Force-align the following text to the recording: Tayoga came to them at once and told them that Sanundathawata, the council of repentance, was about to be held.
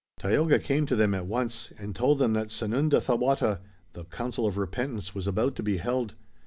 Tayoga 0.19 0.57
came 0.57 0.87
to 0.87 0.95
them 0.95 1.13
at 1.13 1.27
once 1.27 1.71
and 1.77 1.95
told 1.95 2.17
them 2.17 2.33
that 2.33 2.47
Sanundathawata, 2.47 3.59
the 3.93 4.05
council 4.05 4.47
of 4.47 4.57
repentance, 4.57 5.13
was 5.13 5.27
about 5.27 5.55
to 5.57 5.61
be 5.61 5.77
held. 5.77 6.15